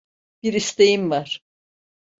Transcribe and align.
Bir 0.43 0.53
isteğim 0.53 1.09
var. 1.11 1.41